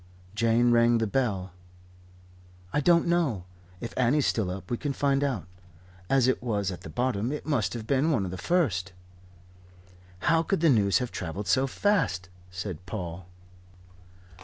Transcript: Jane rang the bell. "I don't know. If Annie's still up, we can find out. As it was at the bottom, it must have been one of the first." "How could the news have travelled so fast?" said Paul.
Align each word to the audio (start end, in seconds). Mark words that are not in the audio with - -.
Jane 0.33 0.71
rang 0.71 0.97
the 0.97 1.05
bell. 1.05 1.51
"I 2.73 2.79
don't 2.81 3.05
know. 3.05 3.43
If 3.79 3.93
Annie's 3.95 4.25
still 4.25 4.49
up, 4.49 4.71
we 4.71 4.77
can 4.77 4.93
find 4.93 5.23
out. 5.23 5.45
As 6.09 6.27
it 6.27 6.41
was 6.41 6.71
at 6.71 6.81
the 6.81 6.89
bottom, 6.89 7.31
it 7.31 7.45
must 7.45 7.75
have 7.75 7.85
been 7.85 8.09
one 8.09 8.25
of 8.25 8.31
the 8.31 8.37
first." 8.39 8.93
"How 10.25 10.41
could 10.41 10.61
the 10.61 10.69
news 10.71 10.97
have 10.97 11.11
travelled 11.11 11.45
so 11.47 11.67
fast?" 11.67 12.29
said 12.49 12.83
Paul. 12.87 13.27